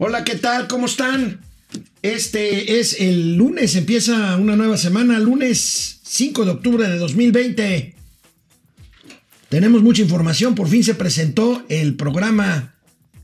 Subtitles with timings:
[0.00, 0.68] Hola, ¿qué tal?
[0.68, 1.40] ¿Cómo están?
[2.02, 7.96] Este es el lunes, empieza una nueva semana, lunes 5 de octubre de 2020.
[9.48, 12.76] Tenemos mucha información, por fin se presentó el programa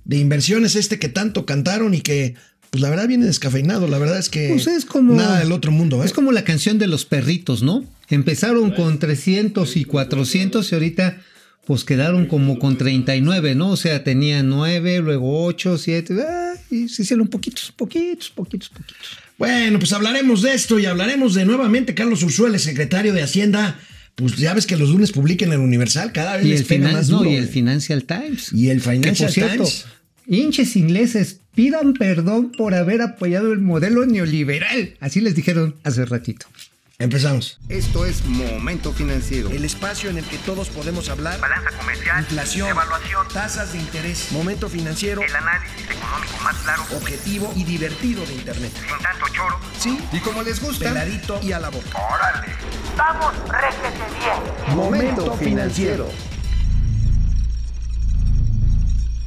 [0.04, 2.34] de inversiones este que tanto cantaron y que
[2.70, 5.70] pues la verdad viene descafeinado, la verdad es que pues es como, nada del otro
[5.70, 6.02] mundo.
[6.02, 6.06] ¿eh?
[6.06, 7.84] Es como la canción de los perritos, ¿no?
[8.08, 11.22] Empezaron con 300 y 400 y ahorita
[11.66, 13.70] pues quedaron como con 39, ¿no?
[13.70, 16.14] O sea, tenían 9, luego 8, 7,
[16.70, 19.18] y se hicieron poquitos, poquitos, poquitos, poquitos.
[19.38, 23.78] Bueno, pues hablaremos de esto y hablaremos de nuevamente Carlos Ursula, secretario de Hacienda.
[24.14, 26.66] Pues ya ves que los lunes publiquen en el Universal, cada vez y les el
[26.66, 27.24] pega más duro.
[27.24, 28.52] No, y el Financial Times.
[28.52, 29.86] Y el Financial que, por cierto, Times.
[30.26, 34.94] Hinches ingleses, pidan perdón por haber apoyado el modelo neoliberal.
[35.00, 36.46] Así les dijeron hace ratito.
[36.98, 37.58] Empezamos.
[37.68, 39.50] Esto es Momento Financiero.
[39.50, 41.40] El espacio en el que todos podemos hablar.
[41.40, 42.20] Balanza comercial.
[42.20, 42.68] Inflación.
[42.68, 43.26] Evaluación.
[43.32, 44.30] Tasas de interés.
[44.30, 45.20] Momento financiero.
[45.22, 46.84] El análisis económico más claro.
[46.96, 48.70] Objetivo y divertido de Internet.
[48.74, 49.58] Sin tanto choro.
[49.76, 49.98] Sí.
[50.12, 50.90] Y como les gusta.
[50.90, 51.98] Peladito y a la boca.
[51.98, 52.52] ¡Órale!
[52.96, 54.76] ¡Vamos, réjete bien!
[54.76, 56.08] Momento Financiero.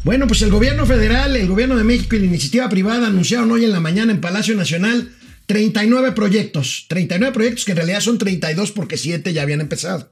[0.06, 3.66] Bueno, pues el gobierno federal, el gobierno de México y la iniciativa privada anunciaron hoy
[3.66, 5.12] en la mañana en Palacio Nacional
[5.48, 6.86] 39 proyectos.
[6.90, 10.12] 39 proyectos que en realidad son 32 porque 7 ya habían empezado.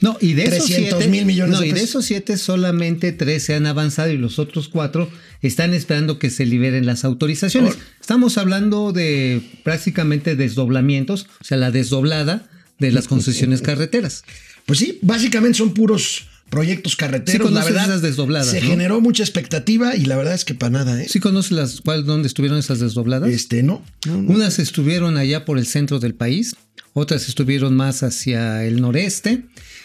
[0.00, 1.88] No, y de esos 300 siete, mil millones no, de y de pesos.
[1.90, 5.08] esos siete solamente tres se han avanzado y los otros cuatro
[5.42, 7.76] están esperando que se liberen las autorizaciones.
[7.76, 12.48] Por- Estamos hablando de prácticamente desdoblamientos, o sea, la desdoblada
[12.80, 14.24] de las concesiones carreteras.
[14.66, 17.48] Pues sí, básicamente son puros proyectos carreteros.
[17.48, 18.68] Sí, la verdad, esas desdobladas, se ¿no?
[18.68, 21.06] generó mucha expectativa y la verdad es que para nada, ¿eh?
[21.08, 23.30] ¿Sí conoces las cuál, dónde estuvieron esas desdobladas?
[23.30, 23.84] Este, no.
[24.06, 24.34] no, no.
[24.34, 26.54] Unas estuvieron allá por el centro del país,
[26.92, 29.44] otras estuvieron más hacia el noreste.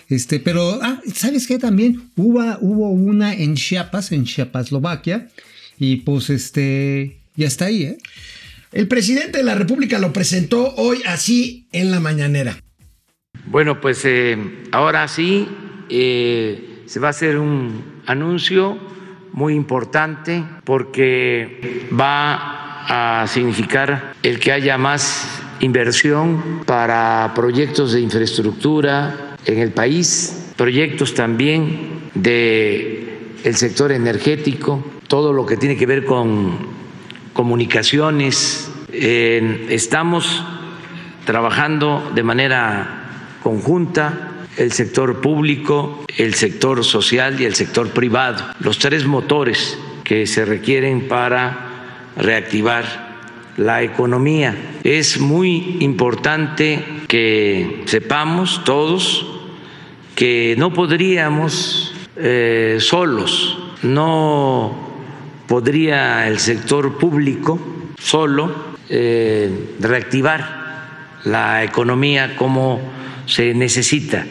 [0.09, 1.57] Este, pero, ah, ¿sabes qué?
[1.57, 5.29] También hubo, hubo una en Chiapas, en Chiapaslovaquia,
[5.79, 7.97] y pues este, ya está ahí, ¿eh?
[8.71, 12.61] El presidente de la República lo presentó hoy así en la mañanera.
[13.47, 14.37] Bueno, pues eh,
[14.71, 15.47] ahora sí
[15.91, 18.77] eh, se va a hacer un anuncio
[19.33, 29.35] muy importante porque va a significar el que haya más inversión para proyectos de infraestructura
[29.45, 36.05] en el país, proyectos también de el sector energético, todo lo que tiene que ver
[36.05, 36.57] con
[37.33, 38.71] comunicaciones.
[38.93, 40.43] Eh, estamos
[41.25, 48.79] trabajando de manera conjunta el sector público, el sector social y el sector privado, los
[48.79, 53.11] tres motores que se requieren para reactivar
[53.57, 54.55] la economía.
[54.83, 59.25] Es muy importante que sepamos todos
[60.15, 64.91] que no podríamos eh, solos, no
[65.47, 67.59] podría el sector público
[67.97, 70.61] solo eh, reactivar
[71.25, 72.81] la economía como
[73.25, 74.25] se necesita.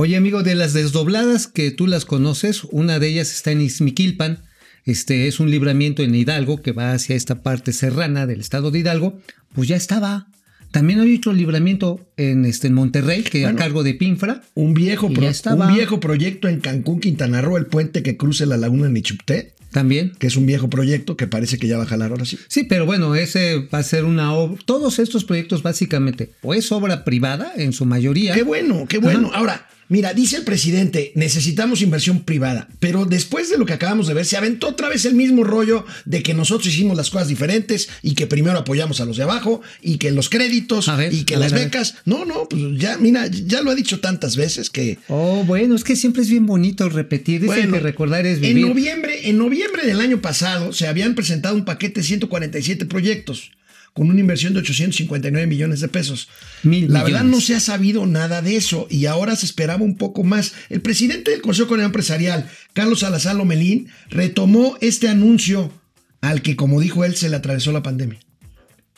[0.00, 4.44] Oye, amigo, de las desdobladas que tú las conoces, una de ellas está en Izmiquilpan.
[4.84, 8.78] Este es un libramiento en Hidalgo que va hacia esta parte serrana del estado de
[8.78, 9.18] Hidalgo.
[9.54, 10.28] Pues ya estaba.
[10.70, 13.56] También hay otro libramiento en, este, en Monterrey, que Bueno.
[13.58, 14.42] a cargo de Pinfra.
[14.54, 15.26] Un viejo, pro-
[15.56, 20.12] un viejo proyecto en Cancún, Quintana Roo, el puente que cruce la laguna Nichupté, También.
[20.18, 22.38] que es un viejo proyecto que parece que ya va a jalar ahora sí.
[22.48, 24.60] Sí, pero bueno, ese va a ser una obra.
[24.64, 28.34] Todos estos proyectos básicamente o es obra privada en su mayoría.
[28.34, 29.30] Qué bueno, qué bueno.
[29.34, 34.14] Ahora, mira, dice el presidente, necesitamos inversión privada, pero después de lo que acabamos de
[34.14, 37.88] ver, se aventó otra vez el mismo rollo de que nosotros hicimos las cosas diferentes
[38.02, 41.36] y que primero apoyamos a los de abajo y que los créditos ver, y que
[41.36, 41.96] las ver, becas.
[42.04, 44.98] No, no, pues ya, mira, ya lo ha dicho tantas veces que...
[45.08, 47.40] Oh, bueno, es que siempre es bien bonito repetir.
[47.40, 48.66] Dicen Bueno, que recordar es En vivir.
[48.66, 53.50] noviembre, en noviembre del año pasado se habían presentado un paquete de 147 proyectos
[53.92, 56.28] con una inversión de 859 millones de pesos.
[56.62, 59.96] Mil La verdad no se ha sabido nada de eso y ahora se esperaba un
[59.96, 60.54] poco más.
[60.68, 65.72] El presidente del Consejo Empresarial, Carlos Salazar Lomelín, retomó este anuncio
[66.20, 68.18] al que, como dijo él, se le atravesó la pandemia.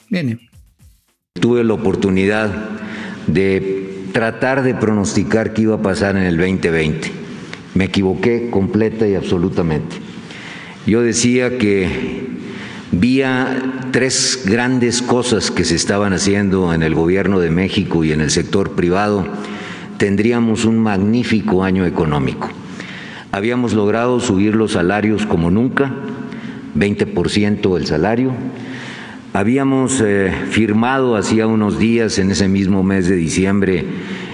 [0.08, 0.48] Viene.
[1.34, 2.50] Tuve la oportunidad
[3.26, 7.10] de tratar de pronosticar qué iba a pasar en el 2020.
[7.74, 9.96] Me equivoqué completa y absolutamente.
[10.86, 12.39] Yo decía que
[12.92, 18.20] vía tres grandes cosas que se estaban haciendo en el gobierno de México y en
[18.20, 19.26] el sector privado,
[19.96, 22.48] tendríamos un magnífico año económico.
[23.32, 25.92] Habíamos logrado subir los salarios como nunca,
[26.76, 28.32] 20% el salario.
[29.32, 33.84] Habíamos eh, firmado hacía unos días, en ese mismo mes de diciembre,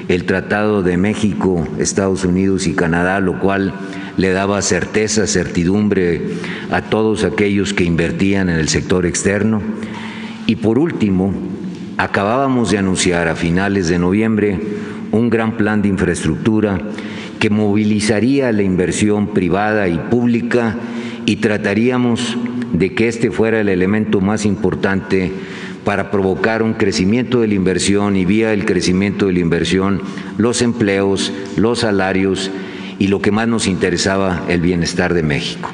[0.09, 3.75] el Tratado de México, Estados Unidos y Canadá, lo cual
[4.17, 6.23] le daba certeza, certidumbre
[6.71, 9.61] a todos aquellos que invertían en el sector externo.
[10.47, 11.35] Y por último,
[11.97, 14.59] acabábamos de anunciar a finales de noviembre
[15.13, 16.81] un gran plan de infraestructura
[17.39, 20.77] que movilizaría la inversión privada y pública
[21.27, 22.37] y trataríamos
[22.73, 25.33] de que este fuera el elemento más importante
[25.85, 30.03] para provocar un crecimiento de la inversión y vía el crecimiento de la inversión
[30.37, 32.51] los empleos, los salarios
[32.99, 35.71] y lo que más nos interesaba, el bienestar de México.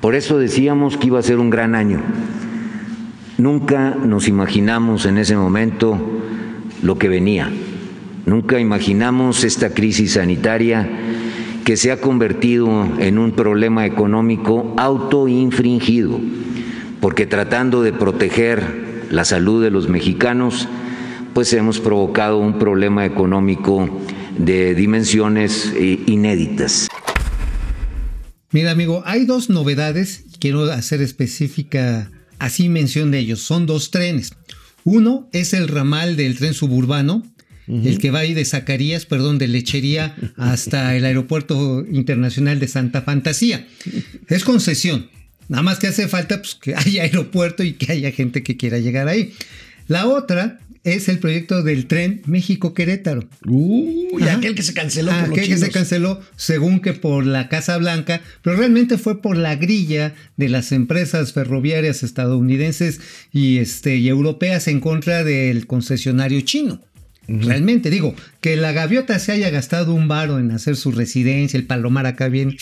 [0.00, 2.00] Por eso decíamos que iba a ser un gran año.
[3.36, 5.98] Nunca nos imaginamos en ese momento
[6.82, 7.50] lo que venía.
[8.26, 10.88] Nunca imaginamos esta crisis sanitaria
[11.64, 16.20] que se ha convertido en un problema económico autoinfringido,
[17.00, 20.68] porque tratando de proteger la salud de los mexicanos,
[21.34, 23.88] pues hemos provocado un problema económico
[24.38, 26.88] de dimensiones eh, inéditas.
[28.50, 33.40] Mira, amigo, hay dos novedades, quiero hacer específica así mención de ellos.
[33.40, 34.32] Son dos trenes.
[34.84, 37.22] Uno es el ramal del tren suburbano,
[37.66, 43.02] el que va ahí de Zacarías, perdón, de Lechería hasta el Aeropuerto Internacional de Santa
[43.02, 43.68] Fantasía.
[44.26, 45.10] Es concesión.
[45.48, 48.78] Nada más que hace falta pues, que haya aeropuerto y que haya gente que quiera
[48.78, 49.34] llegar ahí.
[49.86, 50.60] La otra
[50.94, 53.28] es el proyecto del tren México-Querétaro.
[53.46, 54.36] Uy, Ajá.
[54.36, 57.76] aquel que se canceló por los Aquel que se canceló según que por la Casa
[57.78, 63.00] Blanca, pero realmente fue por la grilla de las empresas ferroviarias estadounidenses
[63.32, 66.80] y, este, y europeas en contra del concesionario chino.
[67.28, 71.66] Realmente digo, que la gaviota se haya gastado un varo en hacer su residencia, el
[71.66, 72.56] palomar acá bien,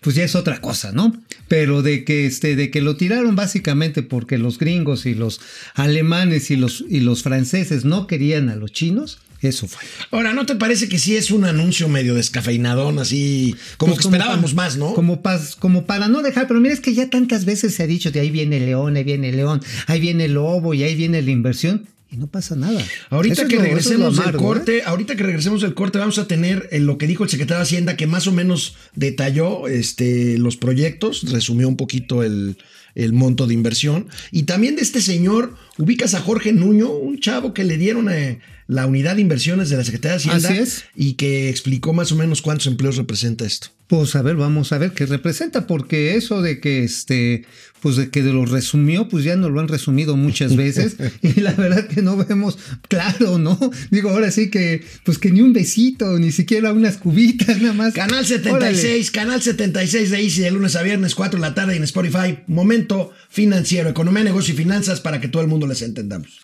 [0.00, 1.14] pues ya es otra cosa, ¿no?
[1.46, 5.40] Pero de que este, de que lo tiraron básicamente porque los gringos y los
[5.74, 9.82] alemanes y los, y los franceses no querían a los chinos, eso fue.
[10.10, 14.08] Ahora, ¿no te parece que sí es un anuncio medio descafeinadón, así como Pues que
[14.08, 14.94] esperábamos para- más, ¿no?
[14.94, 17.86] Como, pas- como para no dejar, pero mira, es que ya tantas veces se ha
[17.86, 20.82] dicho de ahí viene el león, ahí viene el león, ahí viene el lobo y
[20.82, 22.82] ahí viene la inversión y no pasa nada.
[23.10, 24.42] Ahorita Eso que eso es lo regresemos del amargo, ¿eh?
[24.42, 27.58] corte, ahorita que regresemos del corte, vamos a tener eh, lo que dijo el secretario
[27.58, 32.56] de Hacienda, que más o menos detalló este, los proyectos, resumió un poquito el,
[32.94, 34.08] el monto de inversión.
[34.32, 38.40] Y también de este señor, ubicas a Jorge Nuño, un chavo que le dieron eh,
[38.66, 40.84] la unidad de inversiones de la Secretaría de Hacienda Así es.
[40.94, 43.68] y que explicó más o menos cuántos empleos representa esto.
[43.86, 47.46] Pues a ver, vamos a ver qué representa, porque eso de que este,
[47.80, 51.52] pues de que lo resumió, pues ya nos lo han resumido muchas veces, y la
[51.52, 52.58] verdad que no vemos
[52.88, 53.58] claro, ¿no?
[53.90, 57.94] Digo, ahora sí que, pues que ni un besito, ni siquiera unas cubitas, nada más.
[57.94, 58.76] Canal Órale.
[58.76, 62.40] 76, canal 76 de Easy de lunes a viernes, 4 de la tarde en Spotify.
[62.46, 66.40] Momento financiero, economía, negocio y finanzas para que todo el mundo les entendamos.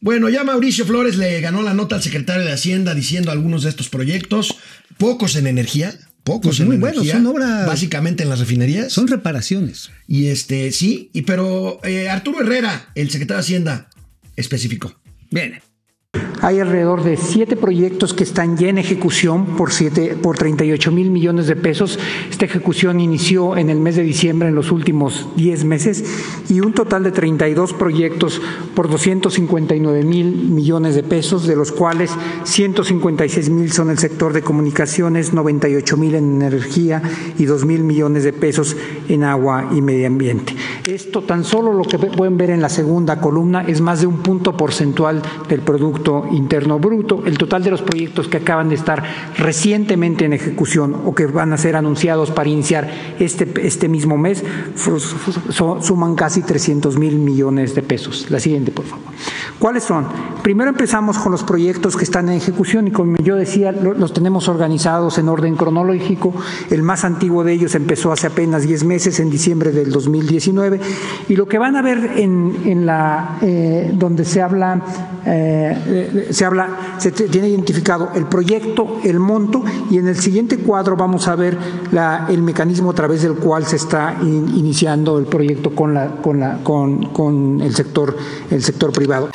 [0.00, 3.70] Bueno, ya Mauricio Flores le ganó la nota al secretario de Hacienda diciendo algunos de
[3.70, 4.56] estos proyectos,
[4.98, 8.92] pocos en energía, pocos Pues en muy buenos, energía, son obras- básicamente en las refinerías.
[8.92, 9.90] Son reparaciones.
[10.06, 13.88] Y este, sí, y pero eh, Arturo Herrera, el secretario de Hacienda,
[14.36, 15.00] especificó.
[15.30, 15.60] Bien.
[16.42, 21.10] Hay alrededor de siete proyectos que están ya en ejecución por, siete, por 38 mil
[21.10, 21.98] millones de pesos.
[22.30, 26.04] Esta ejecución inició en el mes de diciembre, en los últimos 10 meses,
[26.48, 28.40] y un total de 32 proyectos
[28.74, 32.10] por 259 mil millones de pesos, de los cuales
[32.44, 37.02] 156 mil son el sector de comunicaciones, 98 mil en energía
[37.38, 38.76] y 2 mil millones de pesos
[39.08, 40.54] en agua y medio ambiente.
[40.86, 44.18] Esto tan solo lo que pueden ver en la segunda columna es más de un
[44.18, 47.22] punto porcentual del Producto Interno Bruto.
[47.26, 49.02] El total de los proyectos que acaban de estar
[49.36, 54.42] recientemente en ejecución o que van a ser anunciados para iniciar este, este mismo mes
[55.80, 58.26] suman casi 300 mil millones de pesos.
[58.30, 59.04] La siguiente, por favor.
[59.58, 60.06] ¿Cuáles son?
[60.42, 64.12] Primero empezamos con los proyectos que están en ejecución y como yo decía, lo- los
[64.12, 66.34] tenemos organizados en orden cronológico.
[66.70, 70.80] El más antiguo de ellos empezó hace apenas 10 meses, en diciembre del 2019.
[71.28, 74.82] Y lo que van a ver en, en la, eh, donde se habla,
[75.24, 80.58] eh, eh, se habla, se tiene identificado el proyecto, el monto y en el siguiente
[80.58, 81.56] cuadro vamos a ver
[82.28, 86.40] el mecanismo a través del cual se está in- iniciando el proyecto con, la, con,
[86.40, 88.16] la, con, con el, sector,
[88.50, 89.28] el sector privado.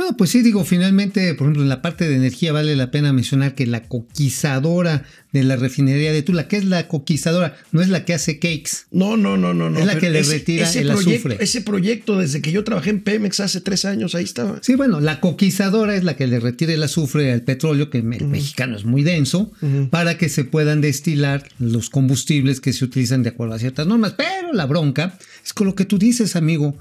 [0.00, 3.12] Bueno, pues sí, digo, finalmente, por ejemplo, en la parte de energía vale la pena
[3.12, 7.90] mencionar que la coquizadora de la refinería de Tula, que es la coquizadora, no es
[7.90, 8.86] la que hace cakes.
[8.90, 9.68] No, no, no, no.
[9.68, 9.78] no.
[9.78, 11.36] Es la que le retira el proyecto, azufre.
[11.40, 14.58] Ese proyecto, desde que yo trabajé en Pemex hace tres años, ahí estaba.
[14.62, 18.04] Sí, bueno, la coquizadora es la que le retira el azufre al petróleo, que el
[18.04, 19.52] mexicano es muy denso,
[19.90, 24.14] para que se puedan destilar los combustibles que se utilizan de acuerdo a ciertas normas.
[24.16, 26.78] Pero la bronca es con lo que tú dices, amigo.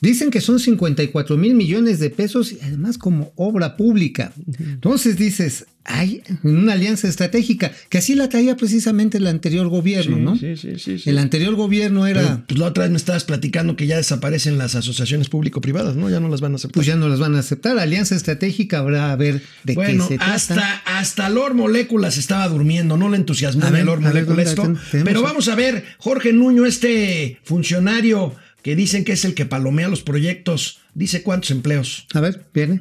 [0.00, 4.32] Dicen que son 54 mil millones de pesos y además como obra pública.
[4.58, 10.36] Entonces dices, hay una alianza estratégica, que así la traía precisamente el anterior gobierno, ¿no?
[10.36, 11.08] Sí, sí, sí, sí.
[11.08, 14.58] El anterior gobierno era, Pero, pues la otra vez me estabas platicando que ya desaparecen
[14.58, 16.10] las asociaciones público-privadas, ¿no?
[16.10, 16.74] Ya no las van a aceptar.
[16.74, 17.78] pues ya no las van a aceptar.
[17.78, 20.34] Alianza estratégica habrá a ver de bueno, qué se trata.
[20.34, 24.54] hasta, hasta Lord Moléculas estaba durmiendo, no le entusiasmó A ver, Lord a ver, Molécula
[24.54, 25.04] ¿dónde esto.
[25.04, 28.34] Pero vamos a ver, Jorge Nuño, este funcionario
[28.66, 32.08] que dicen que es el que palomea los proyectos, dice cuántos empleos.
[32.14, 32.80] A ver, viene.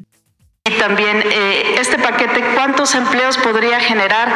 [0.68, 4.34] Y también eh, este paquete, ¿cuántos empleos podría generar?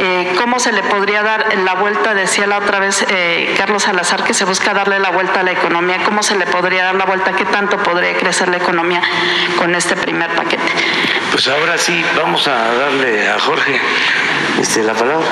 [0.00, 2.14] Eh, ¿Cómo se le podría dar la vuelta?
[2.14, 5.50] Decía la otra vez eh, Carlos Salazar que se busca darle la vuelta a la
[5.50, 6.04] economía.
[6.04, 7.34] ¿Cómo se le podría dar la vuelta?
[7.34, 9.02] ¿Qué tanto podría crecer la economía
[9.58, 10.62] con este primer paquete?
[11.32, 13.80] Pues ahora sí vamos a darle a Jorge
[14.60, 15.26] este, la palabra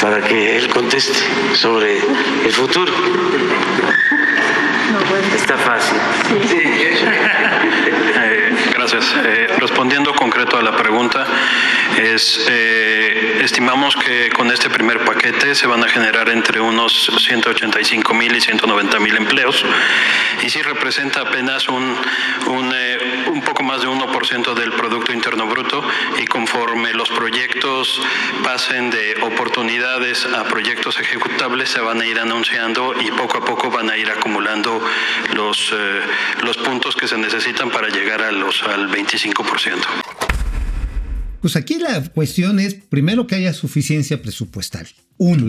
[0.00, 1.18] para que él conteste
[1.54, 1.98] sobre
[2.44, 2.92] el futuro.
[5.34, 5.98] Está fácil.
[6.50, 7.55] Eh,
[8.98, 11.26] Eh, respondiendo concreto a la pregunta,
[11.98, 18.34] eh, estimamos que con este primer paquete se van a generar entre unos 185 mil
[18.34, 19.64] y 190 mil empleos.
[20.42, 21.96] Y sí representa apenas un,
[22.46, 25.86] un, eh, poco más de 1% del Producto Interno Bruto.
[26.18, 28.00] Y conforme los proyectos
[28.42, 33.70] pasen de oportunidades a proyectos ejecutables se van a ir anunciando y poco a poco
[33.70, 34.82] van a ir acumulando
[35.34, 35.74] los,
[36.42, 39.74] los puntos que se necesitan para llegar a los, al 25%.
[41.40, 44.88] Pues aquí la cuestión es, primero, que haya suficiencia presupuestal.
[45.16, 45.48] Uno.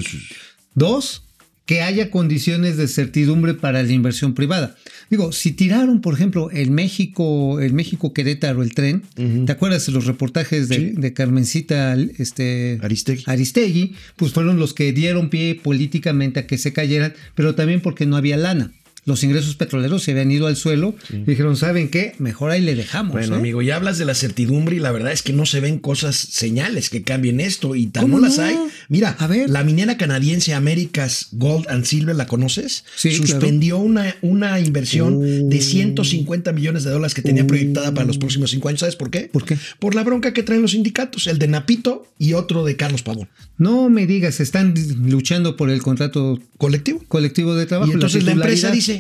[0.76, 1.24] Dos,
[1.66, 4.76] que haya condiciones de certidumbre para la inversión privada.
[5.10, 9.04] Digo, si tiraron, por ejemplo, el México, el México Querétaro, el tren,
[9.46, 10.94] ¿te acuerdas de los reportajes de, Sí.
[10.96, 13.24] de Carmencita este, Aristegui.
[13.26, 13.96] Aristegui?
[14.16, 18.16] Pues fueron los que dieron pie políticamente a que se cayeran, pero también porque no
[18.18, 18.72] había lana.
[19.08, 22.14] Los ingresos petroleros se habían ido al suelo y dijeron, ¿saben qué?
[22.20, 23.14] Mejor ahí le dejamos.
[23.14, 23.40] Bueno, ¿eh?".
[23.40, 26.16] amigo, ya hablas de la certidumbre y la verdad es que no se ven cosas,
[26.18, 28.56] señales que cambien esto y tan ¿Cómo no las hay.
[28.90, 29.50] Mira, A ver.
[29.50, 32.84] la minera canadiense Americas Gold and Silver, ¿la conoces?
[32.96, 33.26] Sí, claro.
[33.28, 38.52] Suspendió una, una inversión de 150 millones de dólares que tenía proyectada para los próximos
[38.52, 38.82] cinco años.
[38.82, 39.30] ¿Sabes por qué?
[39.32, 39.58] ¿Por qué?
[39.80, 43.30] Por la bronca que traen los sindicatos, el de Napito y otro de Carlos Pavón.
[43.58, 44.74] No me digas, están
[45.06, 47.02] luchando por el contrato Colectivo.
[47.08, 47.90] colectivo de trabajo.
[47.92, 48.97] y entonces la empresa dice,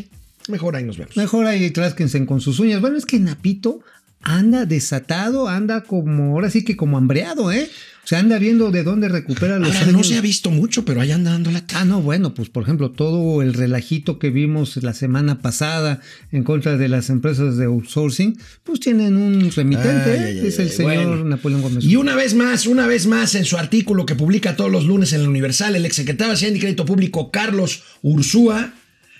[0.49, 1.15] mejor ahí nos vemos.
[1.17, 2.81] Mejor ahí trásquense con sus uñas.
[2.81, 3.81] Bueno, es que Napito
[4.21, 7.69] anda desatado, anda como, ahora sí que como hambreado, ¿eh?
[8.03, 11.01] O sea, anda viendo de dónde recupera los Ahora, no se ha visto mucho, pero
[11.01, 14.77] ahí anda dando la Ah, no, bueno, pues por ejemplo, todo el relajito que vimos
[14.77, 15.99] la semana pasada
[16.31, 20.25] en contra de las empresas de outsourcing, pues tienen un remitente, Ay, ¿eh?
[20.25, 21.25] ay, ay, es el señor bueno.
[21.25, 21.83] Napoleón Gómez.
[21.83, 25.11] Y una vez más, una vez más, en su artículo que publica todos los lunes
[25.11, 28.73] en el Universal, el exsecretario de Hacienda y Crédito Público, Carlos Ursúa,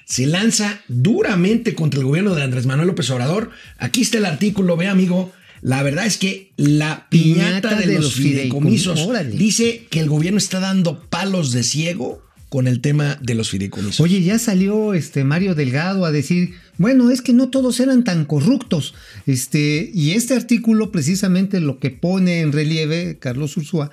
[0.08, 3.52] se lanza duramente contra el gobierno de Andrés Manuel López Obrador.
[3.78, 5.34] Aquí está el artículo, ve amigo.
[5.62, 11.02] La verdad es que la piñata, de, los, fideicomisos dice que el gobierno está dando
[11.10, 14.00] palos de ciego con el tema de los fideicomisos.
[14.00, 18.24] Oye, ya salió este Mario Delgado a decir, bueno, es que no todos eran tan
[18.24, 18.94] corruptos.
[19.26, 23.92] Este, y este artículo, precisamente lo que pone en relieve Carlos Ursúa,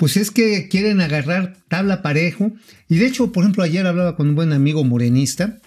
[0.00, 2.50] pues es que quieren agarrar tabla parejo.
[2.88, 5.58] Y de hecho, por ejemplo, ayer hablaba con un buen amigo morenista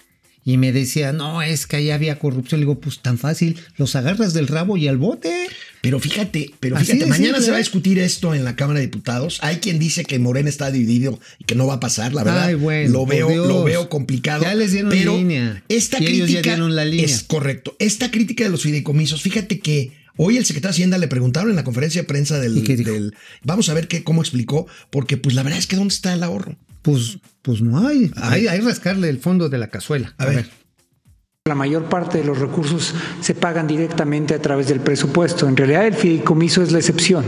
[0.44, 2.58] y me decía, no, es que ahí había corrupción.
[2.60, 5.32] Le digo, pues tan fácil, los agarras del rabo y al bote.
[5.82, 7.62] Pero fíjate, pero fíjate, mañana simple, se va a ¿eh?
[7.62, 9.38] discutir esto en la Cámara de Diputados.
[9.40, 12.46] Hay quien dice que Morena está dividido y que no va a pasar, la verdad.
[12.46, 13.46] Ay, bueno, lo veo, Dios.
[13.46, 14.42] lo veo complicado.
[14.42, 15.62] Ya les dieron pero línea.
[15.68, 17.06] Esta Y ellos crítica ya dieron la línea.
[17.06, 17.76] es correcto.
[17.78, 21.56] Esta crítica de los fideicomisos, fíjate que hoy el secretario de Hacienda le preguntaron en
[21.56, 25.58] la conferencia de prensa del, vamos a ver qué, cómo explicó, porque pues la verdad
[25.58, 26.56] es que dónde está el ahorro.
[26.82, 28.10] Pues, pues no hay.
[28.16, 30.14] Hay, hay rascarle el fondo de la cazuela.
[30.18, 30.50] A ver.
[31.46, 35.46] La mayor parte de los recursos se pagan directamente a través del presupuesto.
[35.46, 37.22] En realidad el fideicomiso es la excepción.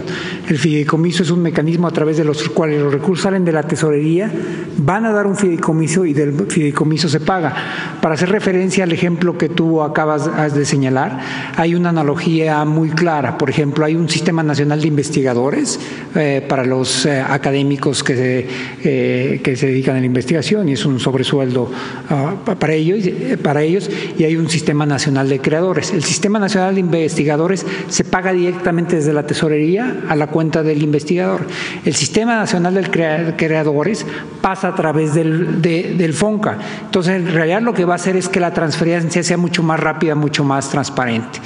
[0.48, 3.64] El fideicomiso es un mecanismo a través de los cuales los recursos salen de la
[3.64, 4.32] tesorería,
[4.78, 7.98] van a dar un fideicomiso y del fideicomiso se paga.
[8.00, 11.20] Para hacer referencia al ejemplo que tú acabas de señalar,
[11.54, 13.36] hay una analogía muy clara.
[13.36, 15.78] Por ejemplo, hay un sistema nacional de investigadores
[16.14, 18.46] eh, para los eh, académicos que se,
[18.82, 21.70] eh, que se dedican a la investigación y es un sobresueldo
[22.08, 23.04] ah, pa- para ellos,
[23.42, 25.92] para ellos y hay un sistema nacional de creadores.
[25.92, 30.82] El sistema nacional de investigadores se paga directamente desde la tesorería a la cuenta del
[30.82, 31.46] investigador.
[31.84, 34.06] El sistema nacional de creadores
[34.40, 36.58] pasa a través del, de- del FONCA.
[36.84, 39.80] Entonces, en realidad lo que va a hacer es que la transferencia sea mucho más
[39.80, 41.38] rápida, mucho más transparente.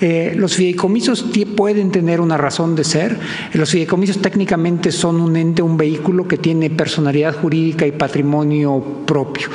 [0.00, 1.24] Eh, los fideicomisos
[1.56, 3.16] pueden tener una razón de ser.
[3.52, 9.48] Los fideicomisos técnicamente son un ente, un vehículo que tiene personalidad jurídica y patrimonio propio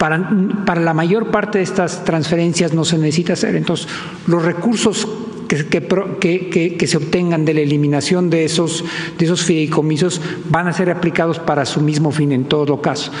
[0.00, 3.54] Para, la mayor parte de estas transferencias no se necesita hacer.
[3.54, 3.86] Entonces,
[4.26, 5.06] los recursos
[5.46, 8.82] que, se obtengan de la eliminación de esos,
[9.18, 13.12] de esos fideicomisos van a ser aplicados para su mismo fin en todo caso.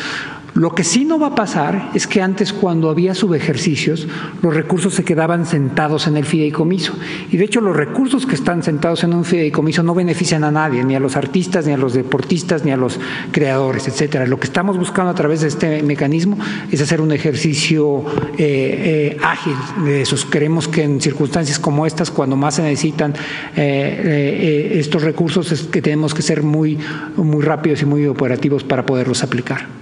[0.54, 4.08] Lo que sí no va a pasar es que antes cuando había subejercicios,
[4.42, 6.94] los recursos se quedaban sentados en el fideicomiso.
[7.30, 10.84] Y de hecho los recursos que están sentados en un fideicomiso no benefician a nadie,
[10.84, 12.98] ni a los artistas, ni a los deportistas, ni a los
[13.30, 14.26] creadores, etcétera.
[14.26, 16.36] Lo que estamos buscando a través de este mecanismo
[16.70, 18.04] es hacer un ejercicio
[18.36, 19.54] eh, eh, ágil
[19.84, 20.24] de esos.
[20.24, 23.14] Queremos que en circunstancias como estas, cuando más se necesitan
[23.56, 26.78] eh, estos recursos, es que tenemos que ser muy,
[27.16, 29.80] muy rápidos y muy operativos para poderlos aplicar.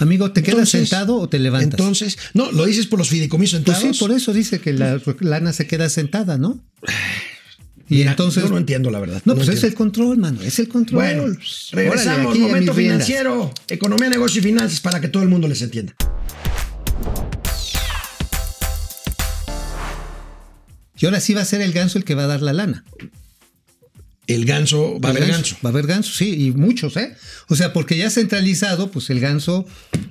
[0.00, 1.78] Amigo, ¿te quedas sentado o te levantas?
[1.78, 3.60] Entonces, no, lo dices por los fideicomisos.
[3.60, 6.58] Pues sí, por eso dice que la lana se queda sentada, ¿no?
[7.86, 8.42] Y Mira, entonces.
[8.42, 9.20] Yo no entiendo la verdad.
[9.26, 10.40] No, pues es el control, mano.
[10.40, 11.02] Es el control.
[11.02, 11.36] Bueno,
[11.72, 12.32] regresamos.
[12.32, 13.52] Órale, momento financiero.
[13.68, 15.94] Economía, negocio y finanzas para que todo el mundo les entienda.
[20.98, 22.84] Y ahora sí va a ser el ganso el que va a dar la lana.
[24.34, 25.56] El ganso, va a haber ganso.
[25.64, 27.14] Va a haber ganso, sí, y muchos, ¿eh?
[27.48, 29.66] O sea, porque ya centralizado, pues el ganso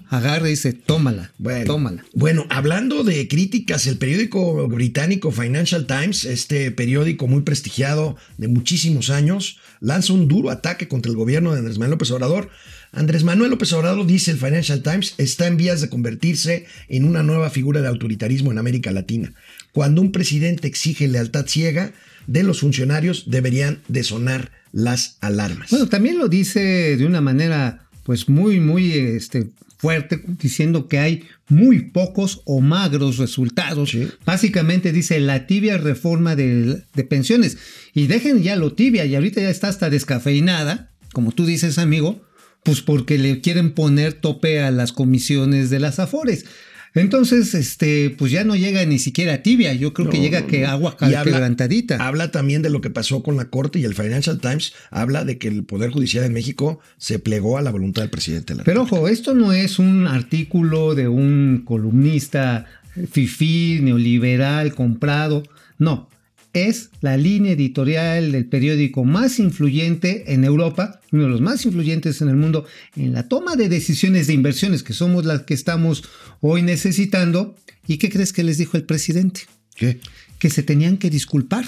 [0.10, 2.06] agarra y dice, tómala, bueno, tómala.
[2.14, 9.10] Bueno, hablando de críticas, el periódico británico Financial Times, este periódico muy prestigiado de muchísimos
[9.10, 12.50] años, lanza un duro ataque contra el gobierno de Andrés Manuel López Obrador.
[12.92, 17.22] Andrés Manuel López Obrador, dice el Financial Times, está en vías de convertirse en una
[17.22, 19.34] nueva figura de autoritarismo en América Latina.
[19.72, 21.94] Cuando un presidente exige lealtad ciega,
[22.30, 25.72] de los funcionarios deberían de sonar las alarmas.
[25.72, 31.24] Bueno, también lo dice de una manera pues muy, muy este, fuerte, diciendo que hay
[31.48, 33.90] muy pocos o magros resultados.
[33.90, 34.08] Sí.
[34.26, 37.58] Básicamente dice la tibia reforma de, de, pensiones.
[37.96, 42.22] Y dejen ya lo tibia, y ahorita ya está hasta descafeinada, como tú dices, amigo,
[42.62, 46.46] pues porque le quieren poner tope a las comisiones de las afores.
[46.94, 49.74] Entonces, este, pues ya no llega ni siquiera a tibia.
[49.74, 51.96] Yo creo no, que llega que agua quebrantadita.
[51.96, 55.24] Habla, habla también de lo que pasó con la Corte y el Financial Times habla
[55.26, 58.54] de que el Poder Judicial de México se plegó a la voluntad del presidente.
[58.54, 62.66] De la Pero ojo, esto no es un artículo de un columnista
[63.12, 65.44] fifí, neoliberal, comprado.
[65.78, 66.10] No,
[66.54, 72.22] es la línea editorial del periódico más influyente en Europa, uno de los más influyentes
[72.22, 76.04] en el mundo, en la toma de decisiones de inversiones, que somos las que estamos
[76.42, 77.56] hoy necesitando.
[77.88, 79.42] ¿Y qué crees que les dijo el presidente?
[79.76, 80.00] ¿Qué?
[80.40, 81.66] Que se tenían que disculpar.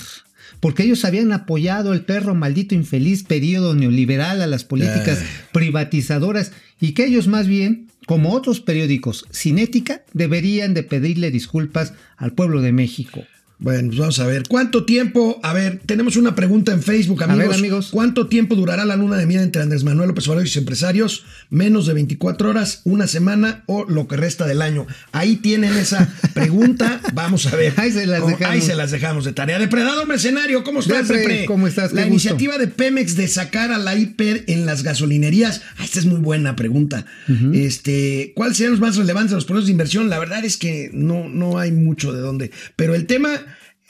[0.59, 5.27] Porque ellos habían apoyado el perro maldito infeliz periodo neoliberal a las políticas Ay.
[5.53, 11.93] privatizadoras y que ellos más bien, como otros periódicos sin ética, deberían de pedirle disculpas
[12.17, 13.23] al pueblo de México.
[13.61, 14.41] Bueno, pues vamos a ver.
[14.49, 15.39] ¿Cuánto tiempo?
[15.43, 17.49] A ver, tenemos una pregunta en Facebook, amigos.
[17.49, 17.89] Ver, amigos.
[17.91, 21.25] ¿Cuánto tiempo durará la luna de miel entre Andrés Manuel López Obrador y sus empresarios?
[21.51, 24.87] ¿Menos de 24 horas, una semana o lo que resta del año?
[25.11, 27.01] Ahí tienen esa pregunta.
[27.13, 27.73] Vamos a ver.
[27.77, 28.51] Ahí se las dejamos.
[28.51, 29.59] Ahí se las dejamos de tarea.
[29.59, 31.45] Depredador Mercenario, ¿cómo estás, Depre?
[31.45, 31.93] ¿Cómo estás?
[31.93, 32.65] La iniciativa gusto.
[32.65, 35.61] de Pemex de sacar a la hiper en las gasolinerías.
[35.77, 37.05] Ah, esta es muy buena pregunta.
[37.29, 37.55] Uh -huh.
[37.55, 40.09] Este, ¿Cuáles serían los más relevantes de los proyectos de inversión?
[40.09, 42.49] La verdad es que no, no hay mucho de dónde.
[42.75, 43.29] Pero el tema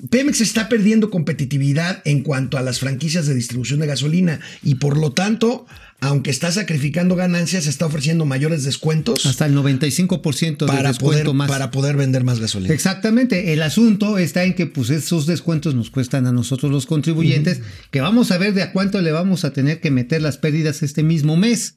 [0.10, 4.98] Pemex está perdiendo competitividad en cuanto a las franquicias de distribución de gasolina y por
[4.98, 5.66] lo tanto,
[6.00, 9.26] aunque está sacrificando ganancias, está ofreciendo mayores descuentos.
[9.26, 11.50] Hasta el 95% de para descuento poder, más.
[11.50, 12.74] Para poder vender más gasolina.
[12.74, 13.54] Exactamente.
[13.54, 17.62] El asunto está en que pues esos descuentos nos cuestan a nosotros los contribuyentes, uh
[17.62, 17.90] -huh.
[17.92, 20.82] que vamos a ver de a cuánto le vamos a tener que meter las pérdidas
[20.82, 21.76] este mismo mes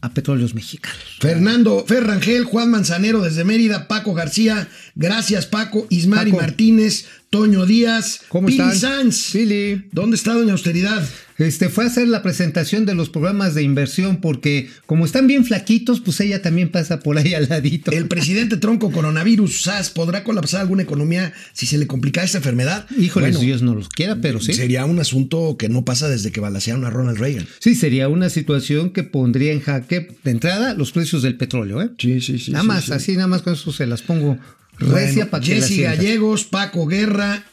[0.00, 1.00] a Petróleos Mexicanos.
[1.20, 6.42] Fernando Ferrangel, Juan Manzanero desde Mérida, Paco García, gracias Paco, Ismari Paco.
[6.42, 9.12] Martínez, Toño Díaz, ¿Cómo Pili están?
[9.12, 9.30] Sanz.
[9.32, 9.84] Pili.
[9.92, 11.06] ¿Dónde está Doña Austeridad?
[11.38, 15.44] Este fue a hacer la presentación de los programas de inversión porque como están bien
[15.44, 17.90] flaquitos, pues ella también pasa por ahí al ladito.
[17.90, 22.86] El presidente tronco coronavirus SAS podrá colapsar alguna economía si se le complica esta enfermedad.
[22.98, 24.54] Híjole, bueno, Dios no los quiera, pero sí.
[24.54, 27.46] Sería un asunto que no pasa desde que balacearon a Ronald Reagan.
[27.58, 31.90] Sí, sería una situación que pondría en jaque de entrada los precios del petróleo, ¿eh?
[31.98, 32.52] Sí, sí, sí.
[32.52, 32.92] Nada sí, más, sí.
[32.92, 34.38] así nada más con eso se las pongo
[34.78, 37.44] recia bueno, Jesse Gallegos, Paco Guerra,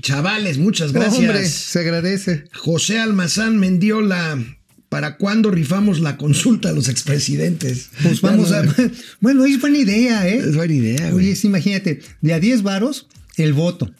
[0.00, 1.18] Chavales, muchas gracias.
[1.18, 2.44] Hombre, se agradece.
[2.54, 4.38] José Almazán Mendiola.
[4.88, 7.88] ¿Para cuándo rifamos la consulta a los expresidentes?
[8.02, 8.64] Pues vamos no, a.
[9.20, 10.36] Bueno, es buena idea, ¿eh?
[10.36, 11.14] Es buena idea.
[11.14, 13.06] Oye, imagínate, de a 10 varos,
[13.38, 13.90] el voto.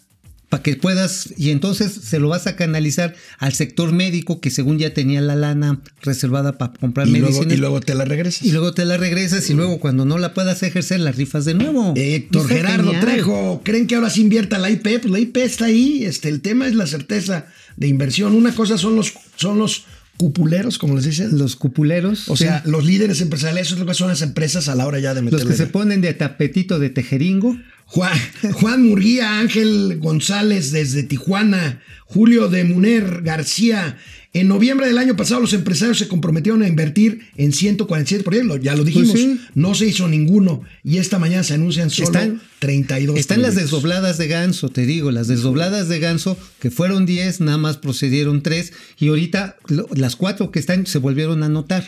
[0.53, 1.33] Para que puedas.
[1.39, 5.35] Y entonces se lo vas a canalizar al sector médico, que según ya tenía la
[5.35, 7.47] lana reservada para comprar y medicinas.
[7.47, 8.45] Luego, y luego te la regresas.
[8.45, 11.55] Y luego te la regresas, y luego cuando no la puedas ejercer, la rifas de
[11.55, 11.95] nuevo.
[11.97, 13.01] Héctor Gerardo genial.
[13.01, 14.83] Trejo, ¿creen que ahora se invierta la IP?
[14.83, 16.05] Pues la IP está ahí.
[16.05, 17.47] Este, el tema es la certeza
[17.79, 18.35] de inversión.
[18.35, 19.87] Una cosa son los, son los
[20.23, 21.37] cupuleros, como les dicen.
[21.37, 22.29] Los cupuleros.
[22.29, 22.45] O sí.
[22.45, 25.15] sea, los líderes empresariales, eso es lo que son las empresas a la hora ya
[25.15, 25.51] de los meterle.
[25.51, 27.59] que se ponen de tapetito de tejeringo.
[27.87, 28.17] Juan,
[28.53, 33.99] Juan Murguía, Ángel González desde Tijuana, Julio de Muner García.
[34.35, 38.75] En noviembre del año pasado los empresarios se comprometieron a invertir en 147 proyectos, ya
[38.75, 39.41] lo dijimos, Pues sí.
[39.55, 44.17] no se hizo ninguno y esta mañana se anuncian solo Están- 32 Están las desdobladas
[44.17, 48.73] de ganso, te digo, las desdobladas de ganso, que fueron 10, nada más procedieron 3,
[48.99, 51.87] y ahorita lo- las cuatro que están se volvieron a anotar.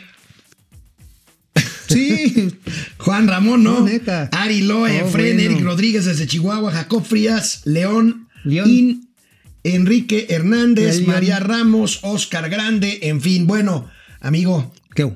[1.89, 2.49] Sí,
[2.99, 3.81] Juan Ramón, ¿no?
[3.81, 4.29] No, neta.
[4.33, 5.51] Ari Loe, Oh, Fren, bueno.
[5.53, 8.69] Eric Rodríguez desde Chihuahua, Jacob Frías, León, León.
[8.71, 9.09] In,
[9.65, 11.07] Enrique Hernández.
[11.07, 15.11] María Ramos, Oscar Grande, en fin, bueno, amigo, ¿qué?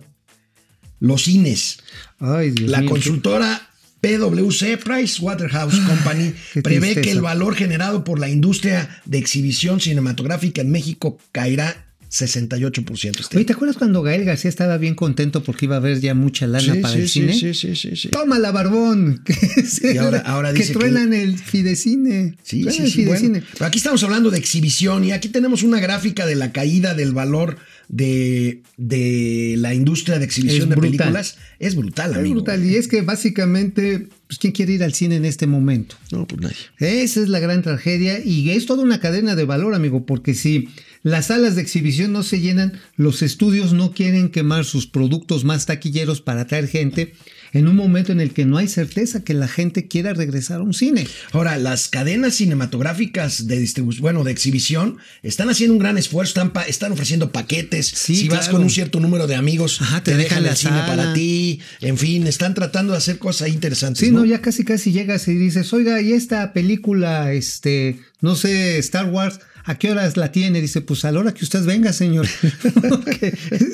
[1.00, 1.78] los cines.
[2.18, 8.04] Ay, Dios La mío, consultora PwC, Price Waterhouse Company, qué prevé que el valor generado
[8.04, 14.02] por la industria de exhibición cinematográfica en México caerá 68% este Oye, ¿te acuerdas cuando
[14.02, 17.00] Gael García estaba bien contento porque iba a haber ya mucha lana Sí, para sí,
[17.00, 17.32] el cine?
[17.34, 18.08] sí, sí, sí, sí.
[18.08, 19.22] Tómala, barbón.
[19.26, 22.34] Que, Y ahora- ahora dice que- truenan el Fidecine.
[22.42, 22.90] Sí, sí, el bueno.
[22.90, 23.42] Fidecine.
[23.52, 27.12] Pero aquí estamos hablando de exhibición y aquí tenemos una gráfica de la caída del
[27.12, 27.56] valor
[27.88, 30.90] de, de la industria de exhibición Es de brutal.
[30.98, 31.36] películas.
[31.60, 32.34] Es brutal, Es amigo.
[32.36, 32.64] brutal.
[32.64, 35.96] Y es que básicamente, pues, ¿quién quiere ir al cine en este momento?
[36.12, 36.56] No, pues nadie.
[36.78, 40.68] Esa es la gran tragedia y es toda una cadena de valor, amigo, porque si
[41.02, 45.66] las salas de exhibición no se llenan, los estudios no quieren quemar sus productos más
[45.66, 47.14] taquilleros para atraer gente
[47.54, 50.62] en un momento en el que no hay certeza que la gente quiera regresar a
[50.64, 51.06] un cine.
[51.32, 56.52] Ahora, las cadenas cinematográficas de distribución, bueno, de exhibición, están haciendo un gran esfuerzo, están,
[56.52, 57.86] pa- están ofreciendo paquetes.
[57.86, 60.50] Sí, si vas con un cierto número de amigos, Ajá, te te, dejan dejan la
[60.50, 61.47] el cine para ti.
[61.80, 64.00] En fin, están tratando de hacer cosas interesantes.
[64.00, 64.20] Sí, ¿no?
[64.20, 69.06] no, ya casi casi llegas y dices, oiga, ¿y esta película, este, no sé, Star
[69.06, 70.60] Wars, a qué horas la tiene?
[70.60, 72.26] Dice, pues a la hora que usted venga, señor.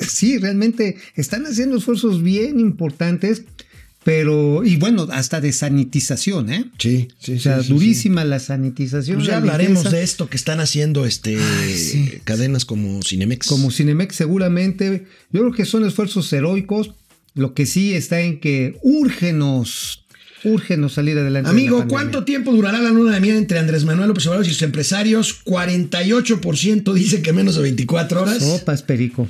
[0.07, 3.43] Sí, realmente están haciendo esfuerzos bien importantes,
[4.05, 6.65] pero, y bueno, hasta de sanitización, ¿eh?
[6.77, 7.73] Sí, sí, O sea, sí, sí, sí.
[7.73, 9.17] durísima la sanitización.
[9.17, 9.97] Pues ya la hablaremos limpieza.
[9.97, 11.39] de esto que están haciendo este
[11.75, 12.11] sí.
[12.23, 13.47] cadenas como Cinemex.
[13.47, 16.91] Como Cinemex seguramente, yo creo que son esfuerzos heroicos,
[17.35, 20.05] lo que sí está en que úrgenos,
[20.43, 21.49] úrgenos salir adelante.
[21.49, 21.85] de la Amigo.
[21.87, 25.43] ¿cuánto tiempo durará la luna de miel entre Andrés Manuel López Obrador y sus empresarios?
[25.43, 28.39] 48% dice que menos de 24 horas.
[28.39, 29.27] Sopas, Perico.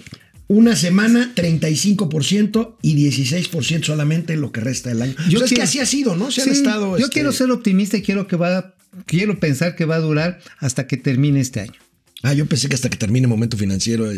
[0.47, 5.15] Una semana, 35% y 16% solamente lo que resta del año.
[5.27, 6.29] Yo Yo es que así ha sido, ¿no?
[6.29, 6.99] Se han estado.
[6.99, 8.75] yo este, quiero ser optimista y quiero que va,
[9.07, 11.84] quiero pensar que va a durar hasta que termine este año.
[12.23, 14.05] Ah, yo pensé que hasta que termine momento financiero.
[14.09, 14.17] Hoy.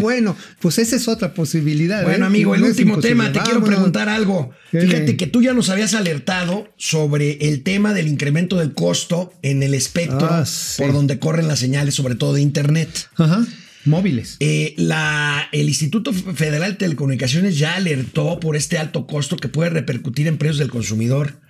[0.00, 2.02] bueno, pues esa es otra posibilidad.
[2.02, 2.28] Bueno, ¿eh?
[2.28, 4.50] amigo, el No último tema, te quiero preguntar algo.
[4.70, 9.62] Fíjate que tú ya nos habías alertado sobre el tema del incremento del costo en
[9.62, 10.82] el espectro Ah, sí.
[10.82, 13.08] por donde corren las señales, sobre todo de Internet.
[13.16, 13.46] Ajá.
[13.84, 14.36] Móviles.
[14.40, 19.70] Eh, la, el Instituto Federal de Telecomunicaciones ya alertó por este alto costo que puede
[19.70, 21.40] repercutir en precios del consumidor.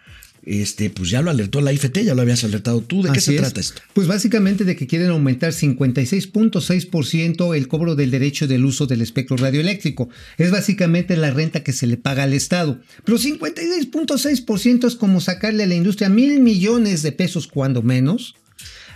[0.48, 3.02] Este, pues ya lo alertó la IFT, ya lo habías alertado tú.
[3.02, 3.40] ¿De qué se es.
[3.42, 3.82] trata esto?
[3.92, 9.36] Pues básicamente de que quieren aumentar 56.6% el cobro del derecho del uso del espectro
[9.36, 10.08] radioeléctrico.
[10.38, 12.80] Es básicamente la renta que se le paga al Estado.
[13.04, 18.34] Pero 56.6% es como sacarle a la industria mil millones de pesos cuando menos.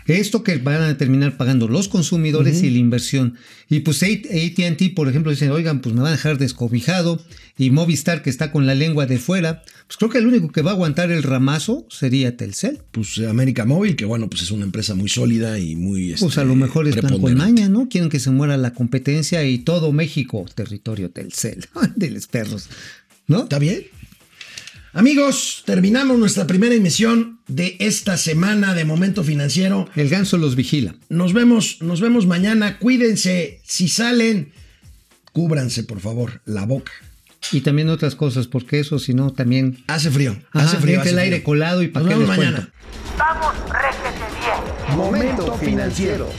[0.06, 3.34] Esto que van a terminar pagando los consumidores y la inversión.
[3.68, 7.22] Y pues ATT, por ejemplo, dicen, oigan, pues me van a dejar descobijado.
[7.58, 10.62] Y Movistar, que está con la lengua de fuera, pues creo que el único que
[10.62, 12.80] va a aguantar el ramazo sería Telcel.
[12.90, 16.14] Pues América Móvil, que bueno, pues es una empresa muy sólida y muy.
[16.18, 17.88] Pues a este, lo mejor es plan con maña, ¿no?
[17.88, 22.68] Quieren que se muera la competencia y todo México, territorio Telcel, de los perros,
[23.26, 23.44] ¿no?
[23.44, 23.84] ¿Está bien?
[24.94, 29.88] Amigos, terminamos nuestra primera emisión de esta semana de Momento Financiero.
[29.96, 30.94] El ganso los vigila.
[31.08, 32.78] Nos vemos, nos vemos mañana.
[32.78, 33.60] Cuídense.
[33.64, 34.52] Si salen,
[35.32, 36.92] cúbranse, por favor, la boca.
[37.52, 40.36] Y también otras cosas, porque eso, si no, también Hace frío.
[40.52, 41.00] Ajá, hace frío.
[41.00, 42.36] hace el aire colado y para les mañana.
[42.36, 42.72] cuento.
[43.18, 44.24] Vamos, réjete
[44.86, 44.96] bien.
[44.98, 46.30] Momento financiero.